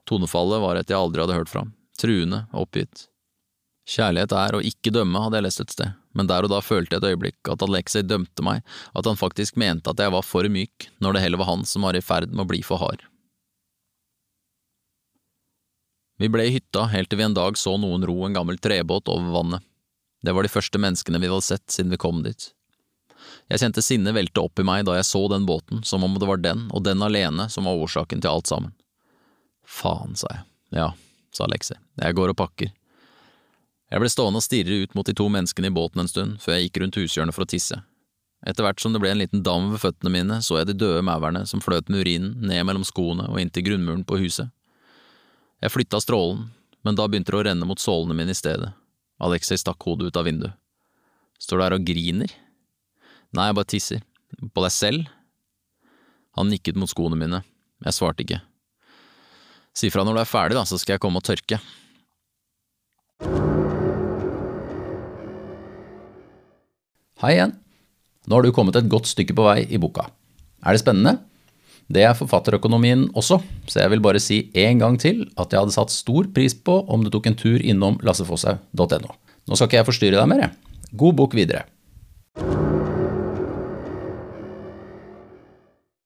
Tonefallet 0.07 0.63
var 0.63 0.79
et 0.79 0.93
jeg 0.93 0.99
aldri 0.99 1.25
hadde 1.25 1.39
hørt 1.39 1.51
fra 1.51 1.65
truende 1.97 2.45
oppgitt. 2.53 3.07
Kjærlighet 3.89 4.35
er 4.37 4.59
å 4.59 4.65
ikke 4.67 4.93
dømme, 4.93 5.23
hadde 5.25 5.41
jeg 5.41 5.47
lest 5.49 5.63
et 5.65 5.73
sted 5.73 5.95
men 6.17 6.31
der 6.31 6.47
og 6.47 6.53
da 6.53 6.63
følte 6.65 6.97
jeg 6.97 7.03
et 7.03 7.11
øyeblikk 7.13 7.51
at 7.53 7.65
Alexei 7.67 8.03
dømte 8.03 8.45
meg, 8.45 8.65
at 8.97 9.07
han 9.09 9.21
faktisk 9.21 9.59
mente 9.61 9.93
at 9.93 10.01
jeg 10.01 10.15
var 10.15 10.25
for 10.25 10.49
myk, 10.49 10.89
når 11.05 11.17
det 11.17 11.27
heller 11.27 11.43
var 11.43 11.53
han 11.53 11.67
som 11.69 11.85
var 11.87 11.99
i 11.99 12.05
ferd 12.05 12.33
med 12.33 12.47
å 12.47 12.51
bli 12.51 12.63
for 12.65 12.81
hard. 12.81 13.05
Vi 16.17 16.31
ble 16.33 16.47
i 16.49 16.55
hytta 16.55 16.87
helt 16.89 17.11
til 17.13 17.21
vi 17.21 17.27
en 17.27 17.37
dag 17.37 17.59
så 17.61 17.77
noen 17.77 18.05
ro 18.09 18.23
en 18.25 18.37
gammel 18.37 18.57
trebåt 18.57 19.11
over 19.13 19.35
vannet. 19.35 19.65
Det 20.25 20.33
var 20.33 20.47
de 20.47 20.51
første 20.51 20.81
menneskene 20.81 21.21
vi 21.21 21.29
hadde 21.29 21.45
sett 21.45 21.67
siden 21.71 21.93
vi 21.93 22.01
kom 22.01 22.23
dit. 22.25 22.49
Jeg 23.53 23.61
kjente 23.63 23.85
sinnet 23.85 24.17
velte 24.17 24.43
opp 24.43 24.59
i 24.59 24.65
meg 24.67 24.87
da 24.89 24.97
jeg 24.97 25.07
så 25.07 25.21
den 25.31 25.45
båten, 25.47 25.85
som 25.85 26.05
om 26.07 26.17
det 26.17 26.29
var 26.29 26.41
den, 26.41 26.65
og 26.73 26.87
den 26.87 27.05
alene, 27.05 27.51
som 27.53 27.69
var 27.69 27.79
årsaken 27.85 28.25
til 28.25 28.33
alt 28.33 28.49
sammen. 28.51 28.73
Faen, 29.67 30.17
sa 30.19 30.31
jeg. 30.33 30.43
Ja, 30.79 30.89
sa 31.35 31.45
Alexei, 31.47 31.77
jeg 32.01 32.17
går 32.17 32.33
og 32.33 32.41
pakker. 32.41 32.73
Jeg 33.93 34.03
ble 34.03 34.09
stående 34.11 34.41
og 34.41 34.45
stirre 34.47 34.81
ut 34.83 34.97
mot 34.99 35.07
de 35.07 35.15
to 35.15 35.29
menneskene 35.31 35.71
i 35.71 35.75
båten 35.75 36.03
en 36.03 36.11
stund, 36.11 36.41
før 36.43 36.57
jeg 36.57 36.67
gikk 36.67 36.81
rundt 36.83 36.99
hushjørnet 36.99 37.37
for 37.37 37.47
å 37.47 37.51
tisse. 37.51 37.79
Etter 38.47 38.67
hvert 38.67 38.83
som 38.83 38.93
det 38.93 39.01
ble 39.03 39.13
en 39.15 39.21
liten 39.21 39.45
dam 39.47 39.71
ved 39.73 39.81
føttene 39.83 40.13
mine, 40.13 40.41
så 40.43 40.59
jeg 40.59 40.69
de 40.71 40.77
døde 40.83 41.05
maurene 41.07 41.45
som 41.49 41.63
fløt 41.63 41.89
med 41.91 42.03
urinen 42.03 42.35
ned 42.47 42.67
mellom 42.67 42.85
skoene 42.87 43.29
og 43.31 43.39
inntil 43.41 43.65
grunnmuren 43.69 44.05
på 44.07 44.19
huset. 44.21 44.51
Jeg 45.63 45.73
flytta 45.73 46.03
strålen, 46.03 46.49
men 46.85 46.99
da 46.99 47.07
begynte 47.09 47.33
det 47.33 47.41
å 47.41 47.47
renne 47.47 47.69
mot 47.69 47.81
sålene 47.81 48.15
mine 48.19 48.35
i 48.35 48.39
stedet. 48.39 48.75
Alexei 49.23 49.57
stakk 49.59 49.87
hodet 49.87 50.11
ut 50.11 50.19
av 50.21 50.27
vinduet. 50.29 50.59
Står 51.41 51.59
du 51.59 51.65
her 51.65 51.77
og 51.77 51.87
griner? 51.87 52.35
Nei, 53.35 53.49
jeg 53.49 53.57
bare 53.57 53.71
tisser. 53.71 54.05
På 54.53 54.65
deg 54.65 54.75
selv? 54.75 55.09
Han 56.37 56.51
nikket 56.53 56.79
mot 56.79 56.91
skoene 56.91 57.19
mine. 57.19 57.41
Jeg 57.87 57.97
svarte 57.97 58.25
ikke. 58.25 58.43
Si 59.77 59.91
fra 59.93 60.05
når 60.05 60.17
du 60.17 60.23
er 60.23 60.31
ferdig, 60.31 60.57
da, 60.59 60.65
så 60.69 60.79
skal 60.81 60.97
jeg 60.97 61.05
komme 61.05 61.21
og 61.21 61.27
tørke. 61.27 61.59
Hei 67.17 67.31
igjen. 67.33 67.55
Nå 68.29 68.37
har 68.37 68.45
du 68.45 68.53
kommet 68.53 68.77
et 68.77 68.89
godt 68.93 69.07
stykke 69.09 69.33
på 69.39 69.45
vei 69.47 69.63
i 69.73 69.79
boka. 69.81 70.03
Er 70.61 70.77
det 70.77 70.83
spennende? 70.83 71.15
Det 71.89 72.03
er 72.05 72.19
forfatterøkonomien 72.19 73.07
også, 73.17 73.39
så 73.65 73.79
jeg 73.81 73.93
vil 73.95 74.03
bare 74.05 74.21
si 74.21 74.51
en 74.53 74.83
gang 74.83 74.99
til 75.01 75.23
at 75.41 75.49
jeg 75.49 75.63
hadde 75.63 75.73
satt 75.73 75.95
stor 75.95 76.29
pris 76.37 76.53
på 76.53 76.75
om 76.93 77.07
du 77.07 77.09
tok 77.15 77.31
en 77.31 77.39
tur 77.41 77.57
innom 77.57 77.97
lassefosshaug.no. 78.05 79.17
Nå 79.49 79.57
skal 79.57 79.71
ikke 79.71 79.79
jeg 79.79 79.89
forstyrre 79.89 80.21
deg 80.21 80.29
mer, 80.29 80.45
jeg. 80.45 80.77
God 80.93 81.17
bok 81.23 81.39
videre. 81.39 81.65